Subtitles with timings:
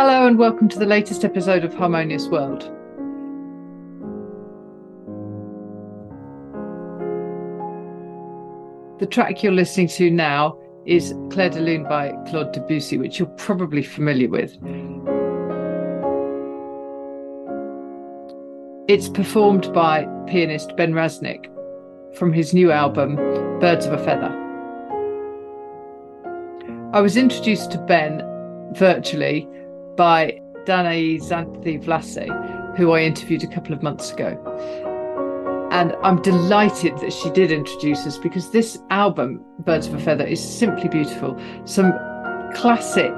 [0.00, 2.62] Hello, and welcome to the latest episode of Harmonious World.
[9.00, 13.26] The track you're listening to now is Clair de Lune by Claude Debussy, which you're
[13.30, 14.52] probably familiar with.
[18.86, 21.46] It's performed by pianist Ben Raznick
[22.16, 23.16] from his new album,
[23.58, 24.30] Birds of a Feather.
[26.92, 28.22] I was introduced to Ben
[28.74, 29.48] virtually
[29.98, 34.38] by Danae Xanthe Vlasse, who I interviewed a couple of months ago.
[35.72, 40.24] And I'm delighted that she did introduce us because this album, Birds of a Feather,
[40.24, 41.38] is simply beautiful.
[41.64, 41.92] Some
[42.54, 43.12] classic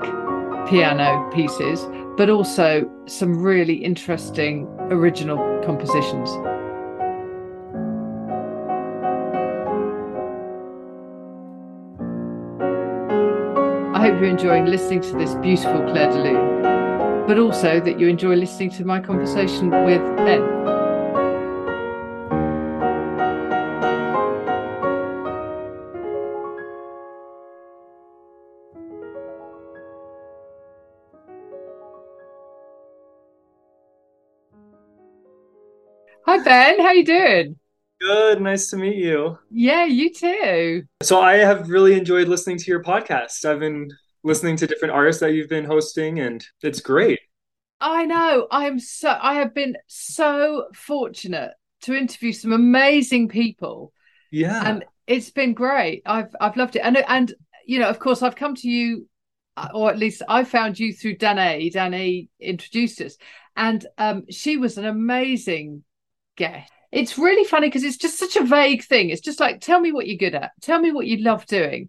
[0.69, 1.87] piano pieces,
[2.17, 6.31] but also some really interesting original compositions.
[14.01, 18.09] I hope you're enjoying listening to this beautiful Clair de Lune, but also that you
[18.09, 20.41] enjoy listening to my conversation with Ben.
[36.25, 37.60] Hi Ben, how you doing?
[38.01, 39.39] Good, nice to meet you.
[39.51, 40.85] Yeah, you too.
[41.03, 43.45] So I have really enjoyed listening to your podcast.
[43.45, 43.91] I've been
[44.23, 47.21] listening to different artists that you've been hosting and it's great.
[47.81, 48.47] I know.
[48.51, 53.93] I am so I have been so fortunate to interview some amazing people.
[54.31, 54.63] Yeah.
[54.65, 56.03] And it's been great.
[56.07, 56.81] I've I've loved it.
[56.81, 57.35] And and
[57.67, 59.09] you know, of course I've come to you
[59.57, 61.71] uh, or at least I found you through Danae.
[61.71, 63.17] Danae introduced us.
[63.57, 65.85] And um she was an amazing
[66.37, 66.71] guest.
[66.93, 69.11] It's really funny because it's just such a vague thing.
[69.11, 71.89] It's just like, tell me what you're good at, tell me what you love doing,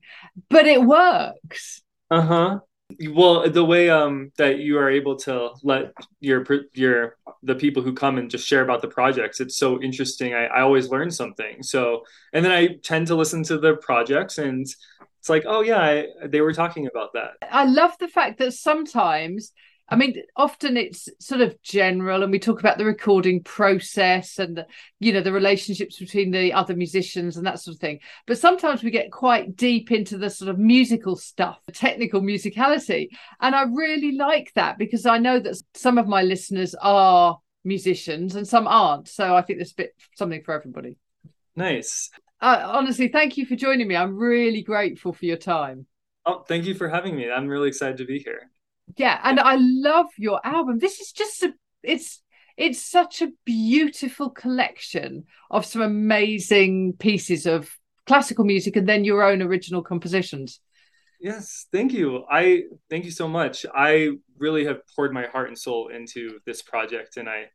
[0.49, 1.81] but it works.
[2.09, 2.59] Uh huh.
[3.09, 7.93] Well, the way um that you are able to let your your the people who
[7.93, 10.33] come and just share about the projects, it's so interesting.
[10.33, 11.63] I, I always learn something.
[11.63, 12.03] So,
[12.33, 14.67] and then I tend to listen to the projects, and
[15.19, 17.31] it's like, oh yeah, I, they were talking about that.
[17.49, 19.53] I love the fact that sometimes
[19.91, 24.55] I mean, often it's sort of general, and we talk about the recording process and
[24.55, 24.65] the,
[25.01, 27.99] you know the relationships between the other musicians and that sort of thing.
[28.25, 33.09] But sometimes we get quite deep into the sort of musical stuff, the technical musicality,
[33.41, 38.35] and I really like that because I know that some of my listeners are musicians
[38.35, 39.09] and some aren't.
[39.09, 40.95] So I think there's a bit something for everybody.
[41.57, 42.09] Nice.
[42.39, 43.97] Uh, honestly, thank you for joining me.
[43.97, 45.85] I'm really grateful for your time.
[46.25, 47.29] Oh, thank you for having me.
[47.29, 48.49] I'm really excited to be here
[48.97, 50.79] yeah and i love your album.
[50.79, 51.53] This is just a
[51.83, 52.21] it's
[52.57, 57.71] it's such a beautiful collection of some amazing pieces of
[58.05, 60.59] classical music and then your own original compositions.
[61.19, 62.25] Yes thank you.
[62.29, 63.65] I thank you so much.
[63.73, 67.45] I really have poured my heart and soul into this project and i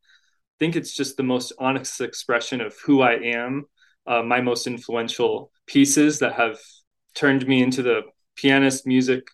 [0.59, 3.65] think it's just the most honest expression of who i am
[4.07, 6.59] uh, my most influential pieces that have
[7.15, 8.03] turned me into the
[8.37, 9.27] pianist music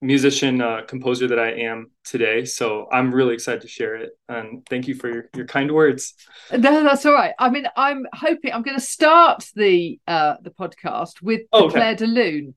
[0.00, 2.44] musician uh, composer that I am today.
[2.44, 4.10] So I'm really excited to share it.
[4.28, 6.14] And thank you for your, your kind words.
[6.52, 7.34] No, that's all right.
[7.38, 11.74] I mean, I'm hoping I'm going to start the uh, the podcast with oh, okay.
[11.74, 12.54] Clair de Lune.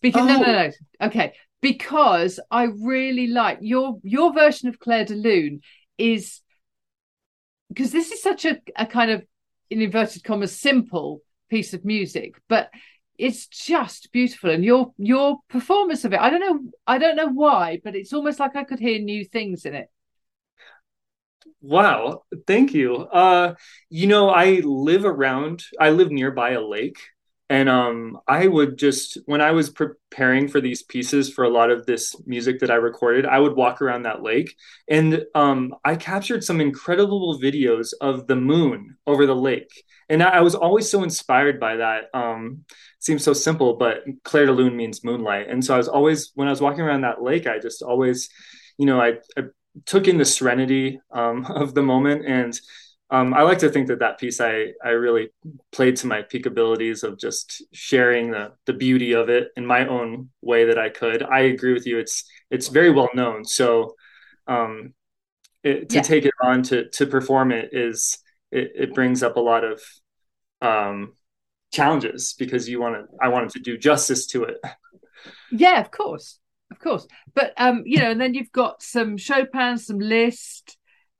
[0.00, 0.26] Because oh.
[0.26, 0.70] no, no, no.
[1.06, 5.62] Okay, because I really like your your version of Clair de Lune
[5.98, 6.40] is
[7.68, 9.24] because this is such a, a kind of
[9.70, 11.20] in inverted commas simple
[11.50, 12.70] piece of music, but
[13.18, 17.28] it's just beautiful and your your performance of it i don't know i don't know
[17.28, 19.90] why but it's almost like i could hear new things in it.
[21.60, 22.96] Wow thank you.
[22.96, 23.54] Uh
[23.88, 26.98] you know i live around i live nearby a lake
[27.48, 31.70] and um i would just when i was preparing for these pieces for a lot
[31.70, 34.54] of this music that i recorded i would walk around that lake.
[34.88, 39.70] And um i captured some incredible videos of the moon over the lake.
[40.08, 42.04] And i, I was always so inspired by that.
[42.14, 42.64] Um
[42.98, 45.48] seems so simple but clair de lune means moonlight.
[45.48, 48.28] And so i was always when i was walking around that lake i just always
[48.78, 49.44] you know i, I
[49.84, 52.24] took in the serenity um, of the moment.
[52.26, 52.58] And
[53.10, 55.28] um, I like to think that that piece I I really
[55.70, 59.86] played to my peak abilities of just sharing the the beauty of it in my
[59.86, 61.22] own way that I could.
[61.22, 61.98] I agree with you.
[61.98, 63.44] It's it's very well known.
[63.44, 63.94] So
[64.48, 64.94] um,
[65.62, 66.02] it, to yeah.
[66.02, 68.18] take it on to to perform it is
[68.50, 69.80] it, it brings up a lot of
[70.60, 71.12] um,
[71.72, 74.56] challenges because you want to I wanted to do justice to it.
[75.52, 76.40] Yeah, of course,
[76.72, 77.06] of course.
[77.34, 80.76] But um, you know, and then you've got some Chopin, some Liszt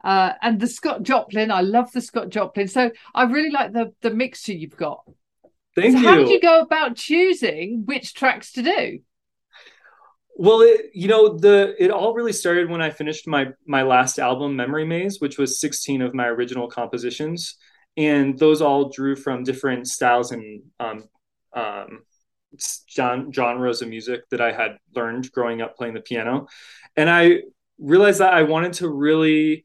[0.07, 1.51] uh, and the Scott Joplin.
[1.51, 2.69] I love the Scott Joplin.
[2.69, 5.03] So I really like the the mixture you've got.
[5.75, 6.07] Thank so you.
[6.07, 9.01] How did you go about choosing which tracks to do?
[10.37, 14.21] Well, it, you know, the it all really started when I finished my my last
[14.21, 17.57] album, Memory Maze, which was 16 of my original compositions,
[17.97, 21.09] and those all drew from different styles and um,
[21.53, 22.05] um,
[22.95, 26.47] genres of music that I had learned growing up playing the piano,
[26.95, 27.41] and I
[27.79, 29.65] realized that I wanted to really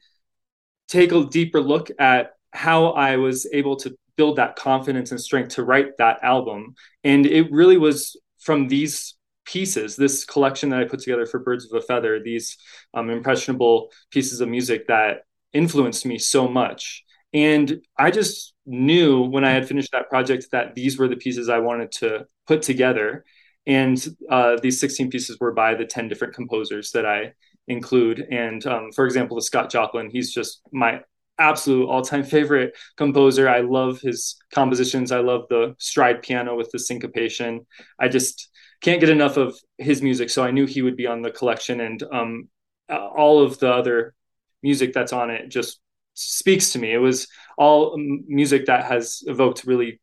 [0.91, 5.55] take a deeper look at how I was able to build that confidence and strength
[5.55, 9.15] to write that album, and it really was from these
[9.45, 12.57] pieces, this collection that I put together for Birds of a Feather, these
[12.93, 15.21] um, impressionable pieces of music that
[15.53, 17.03] influenced me so much.
[17.33, 21.49] And I just knew when I had finished that project that these were the pieces
[21.49, 23.23] I wanted to put together.
[23.65, 27.33] And uh, these 16 pieces were by the 10 different composers that I
[27.67, 28.25] include.
[28.31, 31.01] And um, for example, the Scott Joplin, he's just my
[31.39, 33.49] absolute all-time favorite composer.
[33.49, 35.11] I love his compositions.
[35.11, 37.65] I love the stride piano with the syncopation.
[37.99, 38.49] I just
[38.81, 40.29] can't get enough of his music.
[40.29, 42.49] So I knew he would be on the collection, and um,
[42.89, 44.13] all of the other
[44.61, 45.79] music that's on it just
[46.13, 46.93] speaks to me.
[46.93, 47.27] It was
[47.57, 50.01] all music that has evoked really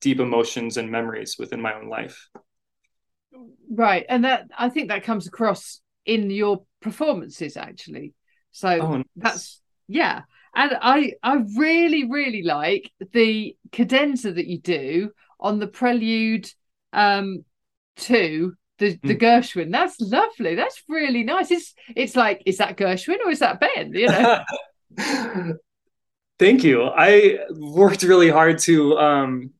[0.00, 2.28] deep emotions and memories within my own life.
[3.70, 8.14] Right, and that I think that comes across in your performances actually.
[8.52, 9.04] So oh, nice.
[9.16, 10.22] that's yeah,
[10.54, 16.50] and I I really really like the cadenza that you do on the prelude
[16.92, 17.44] um
[17.96, 19.20] to the the mm.
[19.20, 19.70] Gershwin.
[19.70, 20.56] That's lovely.
[20.56, 21.50] That's really nice.
[21.50, 23.92] It's it's like is that Gershwin or is that Ben?
[23.94, 24.40] You know.
[26.38, 26.84] Thank you.
[26.84, 29.50] I worked really hard to um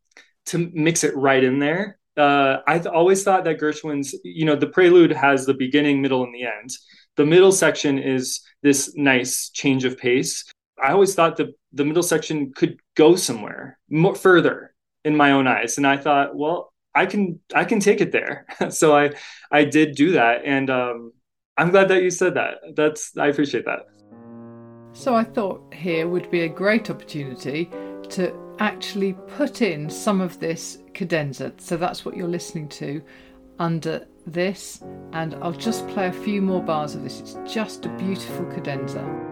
[0.47, 1.99] to mix it right in there.
[2.17, 6.25] Uh, I th- always thought that Gershwin's, you know, the prelude has the beginning, middle,
[6.25, 6.71] and the end.
[7.17, 10.51] The middle section is this nice change of pace.
[10.83, 14.75] I always thought the the middle section could go somewhere more further
[15.05, 18.47] in my own eyes, and I thought, well, I can I can take it there.
[18.71, 19.13] so I
[19.51, 21.13] I did do that, and um,
[21.57, 22.55] I'm glad that you said that.
[22.75, 23.81] That's I appreciate that.
[24.93, 27.71] So I thought here would be a great opportunity
[28.11, 31.53] to actually put in some of this cadenza.
[31.59, 33.03] So that's what you're listening to
[33.59, 34.83] under this,
[35.13, 37.21] and I'll just play a few more bars of this.
[37.21, 39.30] It's just a beautiful cadenza.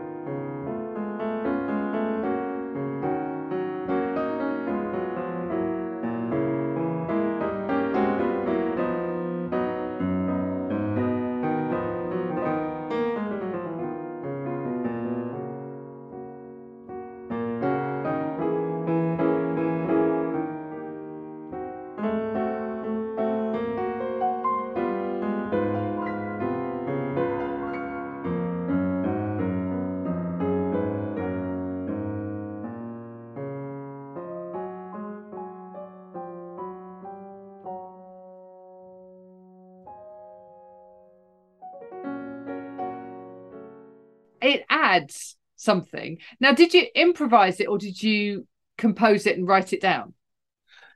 [45.03, 46.19] Adds something.
[46.41, 48.47] Now, did you improvise it or did you
[48.77, 50.15] compose it and write it down?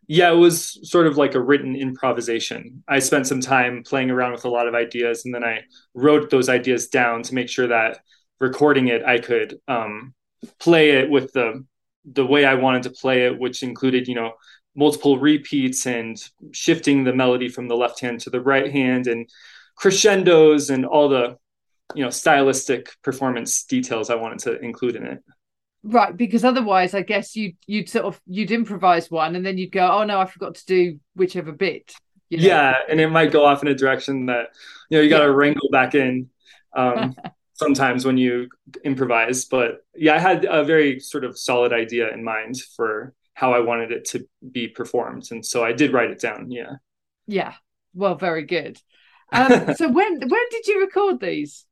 [0.08, 2.82] Yeah, it was sort of like a written improvisation.
[2.88, 5.62] I spent some time playing around with a lot of ideas and then I
[5.94, 8.00] wrote those ideas down to make sure that
[8.40, 10.14] recording it, I could um,
[10.58, 11.64] play it with the
[12.04, 14.32] the way I wanted to play it, which included, you know,
[14.74, 16.16] multiple repeats and
[16.50, 19.28] shifting the melody from the left hand to the right hand and
[19.76, 21.38] crescendos and all the
[21.94, 25.22] you know stylistic performance details I wanted to include in it.
[25.84, 29.72] Right, because otherwise, I guess you you'd sort of you'd improvise one, and then you'd
[29.72, 31.92] go, "Oh no, I forgot to do whichever bit."
[32.28, 32.44] You know?
[32.44, 34.50] Yeah, and it might go off in a direction that
[34.88, 35.34] you know you got to yeah.
[35.34, 36.28] wrangle back in.
[36.74, 37.16] Um,
[37.54, 38.48] sometimes when you
[38.84, 43.52] improvise, but yeah, I had a very sort of solid idea in mind for how
[43.52, 46.50] I wanted it to be performed, and so I did write it down.
[46.50, 46.76] Yeah.
[47.26, 47.54] Yeah.
[47.94, 48.80] Well, very good.
[49.34, 51.64] Um, so when when did you record these?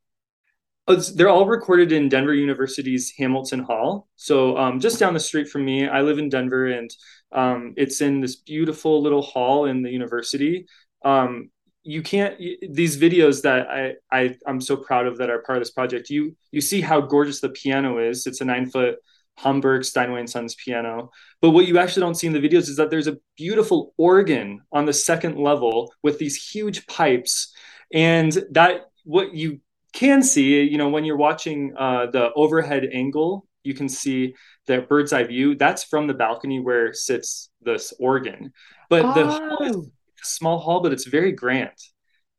[0.91, 4.09] Oh, they're all recorded in Denver University's Hamilton Hall.
[4.17, 6.91] So um, just down the street from me, I live in Denver, and
[7.31, 10.67] um, it's in this beautiful little hall in the university.
[11.05, 11.51] Um,
[11.85, 12.37] you can't
[12.69, 16.11] these videos that I, I I'm so proud of that are part of this project.
[16.11, 18.27] You you see how gorgeous the piano is.
[18.27, 18.97] It's a nine foot
[19.37, 21.11] Hamburg Steinway and Sons piano.
[21.41, 24.61] But what you actually don't see in the videos is that there's a beautiful organ
[24.73, 27.55] on the second level with these huge pipes,
[27.93, 29.61] and that what you
[29.93, 34.35] can see, you know, when you're watching uh, the overhead angle, you can see
[34.67, 35.55] the bird's eye view.
[35.55, 38.53] That's from the balcony where sits this organ.
[38.89, 39.15] But oh.
[39.15, 39.91] the hall is a
[40.23, 41.77] small hall, but it's very grand.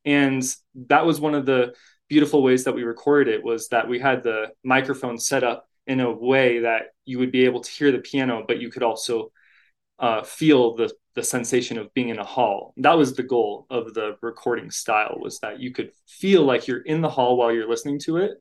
[0.04, 0.42] And
[0.88, 1.74] that was one of the
[2.08, 6.00] beautiful ways that we recorded it was that we had the microphone set up in
[6.00, 9.32] a way that you would be able to hear the piano, but you could also
[9.98, 12.72] uh, feel the the sensation of being in a hall.
[12.78, 16.80] That was the goal of the recording style was that you could feel like you're
[16.80, 18.32] in the hall while you're listening to it.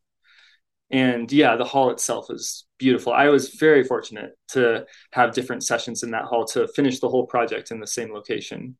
[0.89, 3.13] And yeah, the hall itself is beautiful.
[3.13, 7.25] I was very fortunate to have different sessions in that hall to finish the whole
[7.25, 8.77] project in the same location.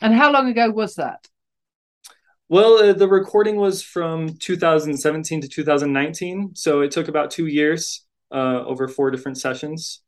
[0.00, 1.28] And how long ago was that?
[2.48, 8.04] Well, uh, the recording was from 2017 to 2019, so it took about two years
[8.32, 10.03] uh, over four different sessions.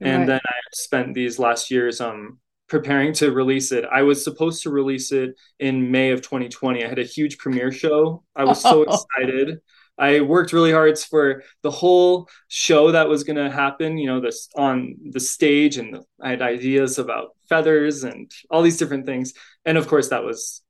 [0.00, 0.26] And right.
[0.26, 2.38] then I spent these last years um,
[2.68, 3.84] preparing to release it.
[3.90, 6.84] I was supposed to release it in May of 2020.
[6.84, 8.22] I had a huge premiere show.
[8.34, 8.82] I was so
[9.16, 9.60] excited.
[9.98, 14.20] I worked really hard for the whole show that was going to happen, you know,
[14.20, 19.06] this on the stage and the, I had ideas about feathers and all these different
[19.06, 19.32] things.
[19.64, 20.62] And of course that was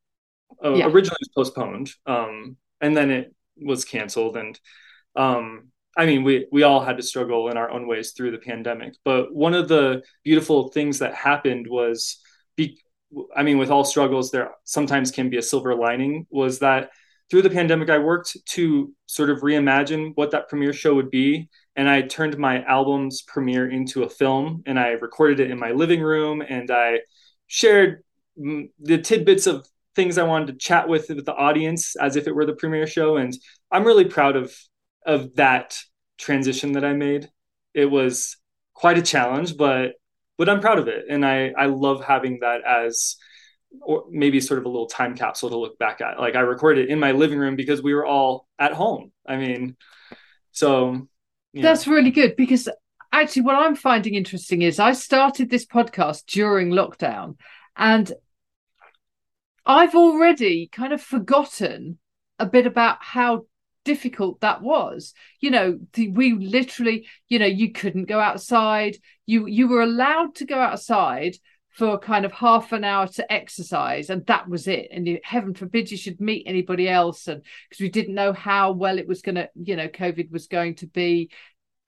[0.65, 0.87] uh, yeah.
[0.87, 1.91] originally was postponed.
[2.07, 4.59] Um, and then it was canceled and
[5.17, 8.39] um, I mean, we we all had to struggle in our own ways through the
[8.39, 8.95] pandemic.
[9.05, 12.19] But one of the beautiful things that happened was,
[12.57, 12.83] be,
[13.35, 16.27] I mean, with all struggles, there sometimes can be a silver lining.
[16.31, 16.91] Was that
[17.31, 21.49] through the pandemic, I worked to sort of reimagine what that premiere show would be,
[21.75, 25.73] and I turned my album's premiere into a film, and I recorded it in my
[25.73, 27.01] living room, and I
[27.47, 28.03] shared
[28.37, 32.35] the tidbits of things I wanted to chat with with the audience as if it
[32.35, 33.35] were the premiere show, and
[33.73, 34.55] I'm really proud of
[35.07, 35.79] of that
[36.19, 37.31] transition that I made.
[37.73, 38.37] It was
[38.75, 39.93] quite a challenge, but
[40.37, 43.17] but I'm proud of it, and I I love having that as
[43.83, 46.19] or maybe sort of a little time capsule to look back at.
[46.19, 49.13] Like I recorded in my living room because we were all at home.
[49.27, 49.77] I mean,
[50.53, 51.09] so
[51.55, 52.69] that's really good because
[53.13, 57.37] actually what I'm finding interesting is I started this podcast during lockdown
[57.77, 58.13] and
[59.65, 61.99] I've already kind of forgotten
[62.39, 63.47] a bit about how
[63.87, 65.15] difficult that was.
[65.41, 68.99] You know the, we literally you know you couldn't go outside.
[69.25, 71.37] You you were allowed to go outside
[71.71, 74.89] for kind of half an hour to exercise and that was it.
[74.91, 78.73] And you, heaven forbid you should meet anybody else and because we didn't know how
[78.73, 81.31] well it was going to you know covid was going to be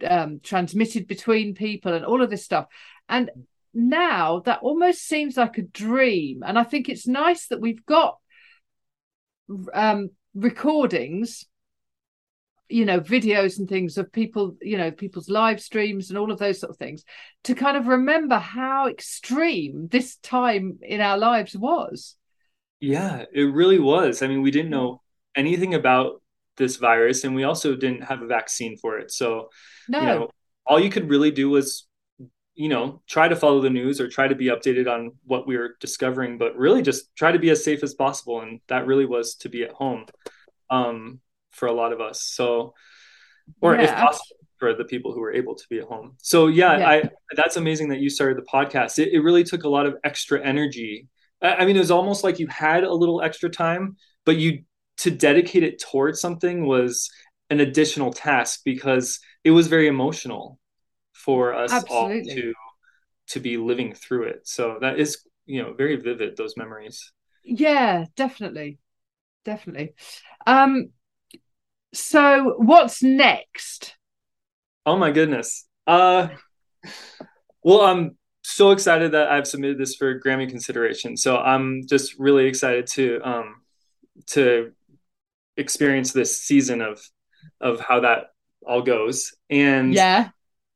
[0.07, 2.67] um, transmitted between people and all of this stuff.
[3.09, 3.31] And
[3.75, 8.19] now that almost seems like a dream and i think it's nice that we've got
[9.73, 11.47] um, recordings
[12.69, 16.39] you know videos and things of people you know people's live streams and all of
[16.39, 17.05] those sort of things
[17.45, 22.17] to kind of remember how extreme this time in our lives was.
[22.81, 24.23] Yeah it really was.
[24.23, 25.03] I mean we didn't know
[25.35, 26.23] anything about
[26.57, 29.11] this virus and we also didn't have a vaccine for it.
[29.11, 29.49] So
[29.89, 30.01] no.
[30.01, 30.31] you know
[30.67, 31.87] all you could really do was
[32.55, 35.57] you know try to follow the news or try to be updated on what we
[35.57, 39.07] were discovering but really just try to be as safe as possible and that really
[39.07, 40.05] was to be at home.
[40.69, 41.21] Um
[41.51, 42.23] for a lot of us.
[42.23, 42.75] So,
[43.61, 46.17] or yeah, if possible, for the people who were able to be at home.
[46.19, 46.89] So yeah, yeah.
[46.89, 48.99] I that's amazing that you started the podcast.
[48.99, 51.09] It, it really took a lot of extra energy.
[51.41, 54.65] I, I mean, it was almost like you had a little extra time, but you
[54.99, 57.09] to dedicate it towards something was
[57.51, 60.59] an additional task because it was very emotional
[61.13, 62.31] for us Absolutely.
[62.31, 62.55] all to
[63.29, 64.41] to be living through it.
[64.49, 67.13] So that is, you know, very vivid those memories.
[67.45, 68.79] Yeah, definitely.
[69.45, 69.95] Definitely.
[70.47, 70.91] Um
[71.93, 73.97] so what's next?
[74.87, 75.67] Oh my goodness.
[75.87, 76.29] Uh
[77.63, 81.17] well I'm so excited that I've submitted this for Grammy consideration.
[81.17, 83.63] So I'm just really excited to um
[84.29, 84.73] to
[85.57, 87.01] experience this season of
[87.61, 88.31] of how that
[88.67, 89.35] all goes.
[89.51, 90.31] And yeah.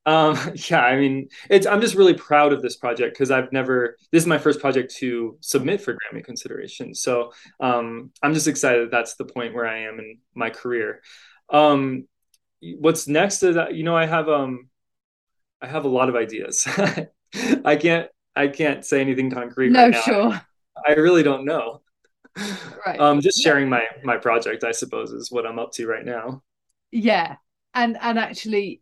[0.05, 0.37] Um,
[0.71, 4.23] yeah, I mean, it's I'm just really proud of this project because I've never this
[4.23, 6.95] is my first project to submit for Grammy consideration.
[6.95, 11.03] So um, I'm just excited that that's the point where I am in my career.
[11.51, 12.07] Um,
[12.79, 14.69] what's next is that you know I have um
[15.61, 16.67] I have a lot of ideas.
[17.65, 19.71] I can't I can't say anything concrete.
[19.71, 20.33] No, right sure.
[20.33, 20.43] I,
[20.89, 21.83] I really don't know.
[22.87, 22.99] Right.
[22.99, 26.43] Um, just sharing my my project, I suppose, is what I'm up to right now.
[26.91, 27.37] Yeah,
[27.75, 28.81] and and actually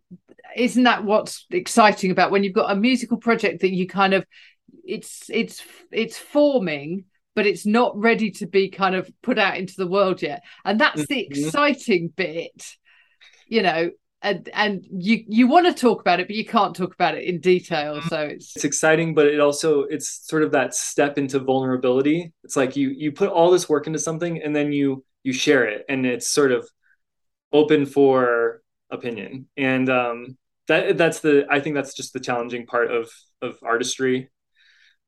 [0.57, 4.25] isn't that what's exciting about when you've got a musical project that you kind of
[4.85, 7.05] it's it's it's forming
[7.35, 10.81] but it's not ready to be kind of put out into the world yet and
[10.81, 11.45] that's the mm-hmm.
[11.45, 12.77] exciting bit
[13.47, 13.91] you know
[14.23, 17.25] and and you you want to talk about it but you can't talk about it
[17.25, 18.09] in detail mm-hmm.
[18.09, 22.57] so it's it's exciting but it also it's sort of that step into vulnerability it's
[22.57, 25.85] like you you put all this work into something and then you you share it
[25.89, 26.69] and it's sort of
[27.53, 29.49] open for opinion.
[29.57, 30.37] And um
[30.69, 33.11] that that's the i think that's just the challenging part of
[33.43, 34.31] of artistry.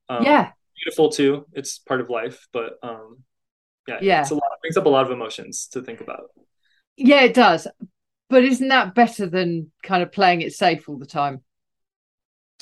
[0.09, 0.51] Um, yeah.
[0.85, 1.47] beautiful too.
[1.53, 3.19] It's part of life but um
[3.89, 4.21] yeah yeah.
[4.21, 6.31] it's a lot it brings up a lot of emotions to think about.
[6.97, 7.67] Yeah it does.
[8.29, 11.43] But isn't that better than kind of playing it safe all the time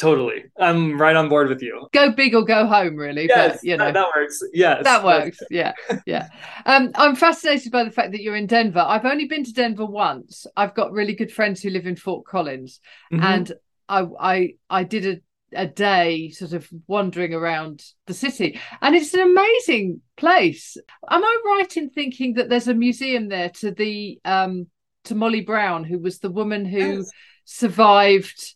[0.00, 0.44] Totally.
[0.58, 1.86] I'm right on board with you.
[1.92, 3.26] Go big or go home, really.
[3.28, 4.42] Yes, but, you know, that, that works.
[4.54, 4.82] Yes.
[4.82, 5.38] That works.
[5.50, 5.74] Yeah.
[6.06, 6.28] Yeah.
[6.64, 8.80] Um, I'm fascinated by the fact that you're in Denver.
[8.80, 10.46] I've only been to Denver once.
[10.56, 12.80] I've got really good friends who live in Fort Collins.
[13.12, 13.22] Mm-hmm.
[13.22, 13.52] And
[13.90, 15.20] I I I did a
[15.52, 20.76] a day sort of wandering around the city and it's an amazing place
[21.10, 24.68] am i right in thinking that there's a museum there to the um
[25.02, 27.10] to molly brown who was the woman who yes.
[27.44, 28.54] survived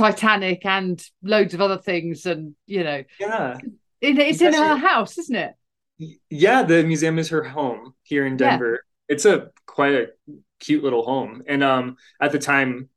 [0.00, 3.58] Titanic and loads of other things, and you know, yeah,
[4.00, 5.54] it, it's in her house, isn't it?
[6.30, 8.80] Yeah, the museum is her home here in Denver.
[9.08, 9.14] Yeah.
[9.14, 10.06] It's a quite a
[10.58, 12.88] cute little home, and um, at the time,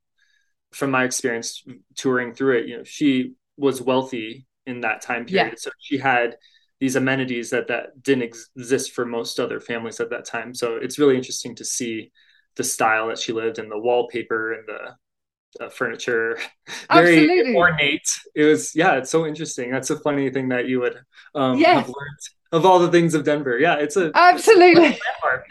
[0.72, 1.64] from my experience
[1.96, 5.58] touring through it, you know, she was wealthy in that time period, yeah.
[5.58, 6.38] so she had
[6.80, 10.54] these amenities that that didn't ex- exist for most other families at that time.
[10.54, 12.12] So it's really interesting to see
[12.56, 14.96] the style that she lived and the wallpaper and the
[15.60, 16.38] uh, furniture,
[16.92, 17.56] very Absolutely.
[17.56, 18.10] ornate.
[18.36, 19.72] It was, yeah, it's so interesting.
[19.72, 21.00] That's a funny thing that you would
[21.36, 21.86] um, yes.
[21.86, 22.20] have learned
[22.54, 23.58] of all the things of Denver.
[23.58, 25.00] Yeah, it's a absolutely it's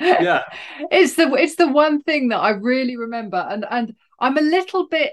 [0.00, 0.42] a Yeah,
[0.90, 4.88] it's the it's the one thing that I really remember, and and I'm a little
[4.88, 5.12] bit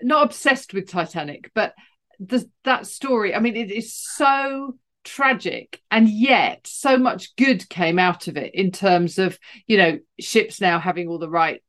[0.00, 1.74] not obsessed with Titanic, but
[2.20, 3.34] the, that story.
[3.34, 8.52] I mean, it is so tragic and yet so much good came out of it
[8.56, 11.62] in terms of you know ships now having all the right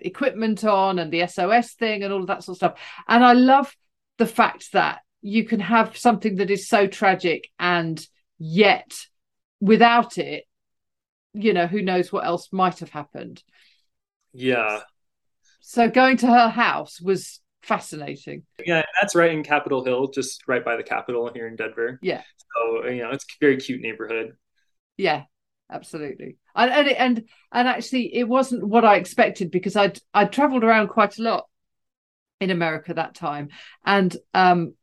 [0.00, 2.80] equipment on and the SOS thing and all of that sort of stuff.
[3.06, 3.74] And I love
[4.18, 8.04] the fact that you can have something that is so tragic and
[8.38, 8.94] yet
[9.60, 10.44] without it,
[11.32, 13.42] you know, who knows what else might have happened.
[14.32, 14.80] Yeah.
[15.60, 18.44] So going to her house was fascinating.
[18.64, 21.98] Yeah, that's right in Capitol Hill, just right by the Capitol here in Denver.
[22.02, 22.22] Yeah.
[22.54, 24.36] So you know, it's a very cute neighborhood.
[24.96, 25.24] Yeah,
[25.70, 30.64] absolutely and and and, and actually it wasn't what i expected because i'd i'd traveled
[30.64, 31.46] around quite a lot
[32.40, 33.48] in america that time
[33.84, 34.74] and um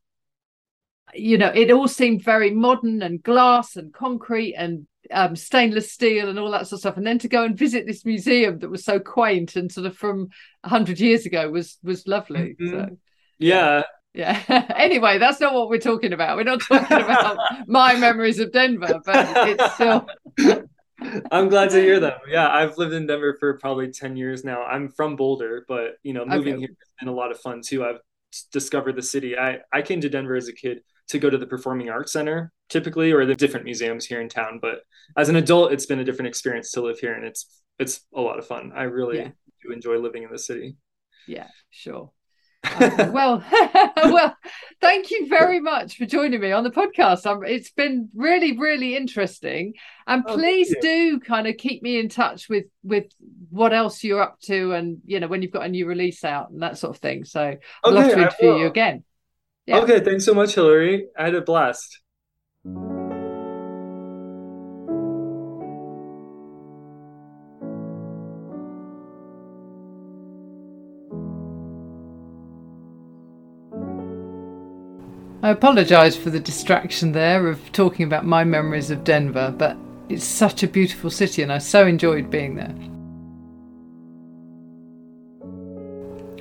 [1.13, 6.29] you know it all seemed very modern and glass and concrete and um, stainless steel
[6.29, 8.71] and all that sort of stuff and then to go and visit this museum that
[8.71, 10.29] was so quaint and sort of from
[10.61, 12.71] 100 years ago was was lovely mm-hmm.
[12.71, 12.97] so
[13.37, 13.83] yeah
[14.15, 14.41] yeah.
[14.77, 16.37] anyway, that's not what we're talking about.
[16.37, 20.07] We're not talking about my memories of Denver, but it's still
[21.31, 22.19] I'm glad to hear them.
[22.27, 24.63] Yeah, I've lived in Denver for probably 10 years now.
[24.63, 26.59] I'm from Boulder, but you know, moving okay.
[26.61, 27.85] here has been a lot of fun too.
[27.85, 27.99] I've
[28.51, 29.37] discovered the city.
[29.37, 32.51] I, I came to Denver as a kid to go to the Performing Arts Center
[32.69, 34.59] typically or the different museums here in town.
[34.61, 34.81] But
[35.15, 38.21] as an adult, it's been a different experience to live here and it's it's a
[38.21, 38.71] lot of fun.
[38.73, 39.29] I really yeah.
[39.63, 40.77] do enjoy living in the city.
[41.27, 42.11] Yeah, sure.
[42.79, 43.43] Um, well,
[43.97, 44.35] well,
[44.81, 47.25] thank you very much for joining me on the podcast.
[47.25, 49.73] Um, it's been really, really interesting,
[50.07, 53.05] and oh, please do kind of keep me in touch with with
[53.49, 56.49] what else you're up to, and you know when you've got a new release out
[56.49, 57.23] and that sort of thing.
[57.25, 59.03] So I'd love to interview you again.
[59.65, 59.77] Yeah.
[59.79, 61.07] Okay, thanks so much, Hilary.
[61.17, 62.01] I had a blast.
[75.45, 79.77] I apologise for the distraction there of talking about my memories of Denver, but
[80.09, 82.73] it's such a beautiful city and I so enjoyed being there.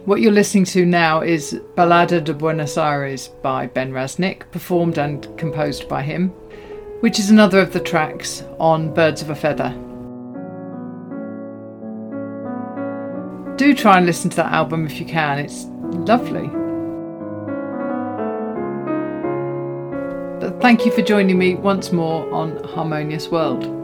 [0.07, 5.29] What you're listening to now is Balada de Buenos Aires by Ben Raznick, performed and
[5.37, 6.31] composed by him,
[7.01, 9.69] which is another of the tracks on Birds of a Feather.
[13.57, 15.67] Do try and listen to that album if you can, it's
[16.09, 16.64] lovely.
[20.65, 23.84] Thank you for joining me once more on Harmonious World.